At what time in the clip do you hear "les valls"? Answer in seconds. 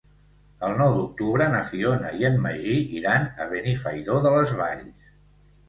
4.41-5.09